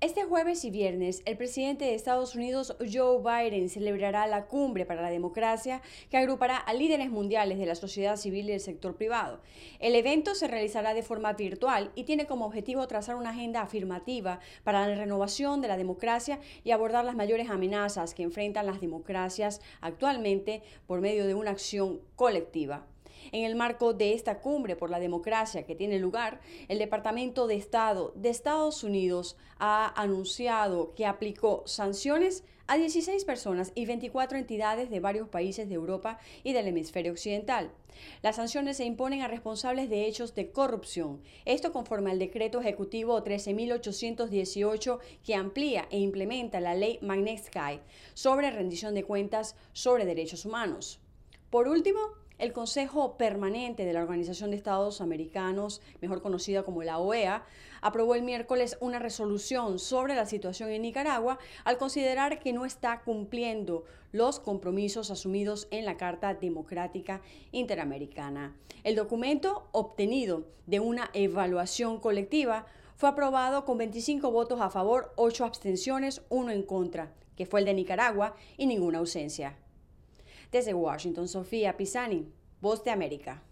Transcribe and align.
Este 0.00 0.22
jueves 0.22 0.64
y 0.64 0.70
viernes, 0.70 1.22
el 1.24 1.36
presidente 1.36 1.86
de 1.86 1.96
Estados 1.96 2.36
Unidos, 2.36 2.76
Joe 2.78 3.18
Biden, 3.18 3.68
celebrará 3.68 4.28
la 4.28 4.46
Cumbre 4.46 4.86
para 4.86 5.02
la 5.02 5.10
Democracia 5.10 5.82
que 6.08 6.16
agrupará 6.16 6.56
a 6.56 6.72
líderes 6.72 7.10
mundiales 7.10 7.58
de 7.58 7.66
la 7.66 7.74
sociedad 7.74 8.16
civil 8.16 8.46
y 8.48 8.52
del 8.52 8.60
sector 8.60 8.94
privado. 8.94 9.40
El 9.80 9.96
evento 9.96 10.36
se 10.36 10.46
realizará 10.46 10.94
de 10.94 11.02
forma 11.02 11.32
virtual 11.32 11.90
y 11.96 12.04
tiene 12.04 12.26
como 12.26 12.46
objetivo 12.46 12.86
trazar 12.86 13.16
una 13.16 13.30
agenda 13.30 13.60
afirmativa 13.60 14.38
para 14.62 14.86
la 14.86 14.94
renovación 14.94 15.60
de 15.62 15.66
la 15.66 15.76
democracia 15.76 16.38
y 16.62 16.70
abordar 16.70 17.04
las 17.04 17.16
mayores 17.16 17.50
amenazas 17.50 18.14
que 18.14 18.22
enfrentan 18.22 18.66
las 18.66 18.80
democracias 18.80 19.60
actualmente 19.80 20.62
por 20.86 21.00
medio 21.00 21.26
de 21.26 21.34
una 21.34 21.50
acción 21.50 22.00
colectiva. 22.14 22.86
En 23.32 23.44
el 23.44 23.54
marco 23.56 23.94
de 23.94 24.14
esta 24.14 24.40
cumbre 24.40 24.76
por 24.76 24.90
la 24.90 25.00
democracia 25.00 25.64
que 25.64 25.74
tiene 25.74 25.98
lugar, 25.98 26.40
el 26.68 26.78
Departamento 26.78 27.46
de 27.46 27.56
Estado 27.56 28.12
de 28.14 28.30
Estados 28.30 28.84
Unidos 28.84 29.36
ha 29.58 29.92
anunciado 30.00 30.94
que 30.94 31.06
aplicó 31.06 31.62
sanciones 31.66 32.44
a 32.68 32.76
16 32.76 33.24
personas 33.24 33.72
y 33.74 33.86
24 33.86 34.38
entidades 34.38 34.90
de 34.90 35.00
varios 35.00 35.28
países 35.28 35.68
de 35.68 35.74
Europa 35.74 36.18
y 36.44 36.52
del 36.52 36.68
hemisferio 36.68 37.12
occidental. 37.12 37.72
Las 38.22 38.36
sanciones 38.36 38.76
se 38.76 38.84
imponen 38.84 39.22
a 39.22 39.28
responsables 39.28 39.88
de 39.88 40.06
hechos 40.06 40.34
de 40.34 40.52
corrupción. 40.52 41.22
Esto 41.46 41.72
conforme 41.72 42.10
al 42.10 42.18
decreto 42.18 42.60
ejecutivo 42.60 43.24
13.818 43.24 44.98
que 45.24 45.34
amplía 45.34 45.88
e 45.90 45.98
implementa 45.98 46.60
la 46.60 46.74
ley 46.74 46.98
Magnitsky 47.00 47.80
sobre 48.12 48.50
rendición 48.50 48.94
de 48.94 49.04
cuentas 49.04 49.56
sobre 49.72 50.04
derechos 50.04 50.44
humanos. 50.44 51.00
Por 51.50 51.68
último, 51.68 52.00
el 52.38 52.52
Consejo 52.52 53.16
Permanente 53.16 53.84
de 53.84 53.92
la 53.92 54.02
Organización 54.02 54.50
de 54.50 54.56
Estados 54.56 55.00
Americanos, 55.00 55.82
mejor 56.00 56.22
conocida 56.22 56.62
como 56.62 56.82
la 56.82 56.98
OEA, 56.98 57.44
aprobó 57.80 58.14
el 58.14 58.22
miércoles 58.22 58.78
una 58.80 58.98
resolución 58.98 59.78
sobre 59.78 60.14
la 60.14 60.26
situación 60.26 60.70
en 60.70 60.82
Nicaragua 60.82 61.38
al 61.64 61.78
considerar 61.78 62.38
que 62.38 62.52
no 62.52 62.64
está 62.64 63.02
cumpliendo 63.02 63.84
los 64.12 64.40
compromisos 64.40 65.10
asumidos 65.10 65.68
en 65.70 65.84
la 65.84 65.96
Carta 65.96 66.34
Democrática 66.34 67.20
Interamericana. 67.52 68.56
El 68.84 68.94
documento, 68.94 69.68
obtenido 69.72 70.46
de 70.66 70.80
una 70.80 71.10
evaluación 71.12 71.98
colectiva, 71.98 72.66
fue 72.96 73.08
aprobado 73.08 73.64
con 73.64 73.78
25 73.78 74.30
votos 74.30 74.60
a 74.60 74.70
favor, 74.70 75.12
8 75.16 75.44
abstenciones, 75.44 76.22
1 76.30 76.50
en 76.52 76.62
contra, 76.62 77.12
que 77.36 77.46
fue 77.46 77.60
el 77.60 77.66
de 77.66 77.74
Nicaragua, 77.74 78.34
y 78.56 78.66
ninguna 78.66 78.98
ausencia. 78.98 79.56
Desde 80.50 80.72
Washington, 80.72 81.28
Sofía 81.28 81.76
Pisani, 81.76 82.32
Voz 82.60 82.82
de 82.82 82.90
América. 82.90 83.42